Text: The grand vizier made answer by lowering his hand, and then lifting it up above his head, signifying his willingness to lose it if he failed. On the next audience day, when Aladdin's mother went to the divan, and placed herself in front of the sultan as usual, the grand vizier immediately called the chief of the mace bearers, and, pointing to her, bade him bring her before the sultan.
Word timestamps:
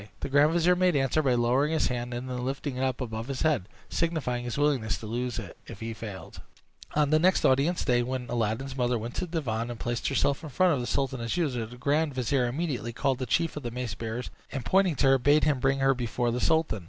The 0.21 0.29
grand 0.29 0.51
vizier 0.53 0.75
made 0.75 0.95
answer 0.95 1.21
by 1.21 1.35
lowering 1.35 1.73
his 1.73 1.85
hand, 1.89 2.11
and 2.11 2.27
then 2.27 2.43
lifting 2.43 2.75
it 2.77 2.83
up 2.83 3.01
above 3.01 3.27
his 3.27 3.43
head, 3.43 3.69
signifying 3.87 4.45
his 4.45 4.57
willingness 4.57 4.97
to 4.97 5.05
lose 5.05 5.37
it 5.37 5.55
if 5.67 5.79
he 5.79 5.93
failed. 5.93 6.41
On 6.95 7.11
the 7.11 7.19
next 7.19 7.45
audience 7.45 7.85
day, 7.85 8.01
when 8.01 8.27
Aladdin's 8.27 8.75
mother 8.75 8.97
went 8.97 9.13
to 9.17 9.27
the 9.27 9.37
divan, 9.41 9.69
and 9.69 9.79
placed 9.79 10.07
herself 10.07 10.41
in 10.41 10.49
front 10.49 10.73
of 10.73 10.79
the 10.79 10.87
sultan 10.87 11.21
as 11.21 11.37
usual, 11.37 11.67
the 11.67 11.77
grand 11.77 12.15
vizier 12.15 12.47
immediately 12.47 12.93
called 12.93 13.19
the 13.19 13.27
chief 13.27 13.55
of 13.55 13.61
the 13.61 13.69
mace 13.69 13.93
bearers, 13.93 14.31
and, 14.51 14.65
pointing 14.65 14.95
to 14.95 15.05
her, 15.05 15.19
bade 15.19 15.43
him 15.43 15.59
bring 15.59 15.77
her 15.77 15.93
before 15.93 16.31
the 16.31 16.41
sultan. 16.41 16.79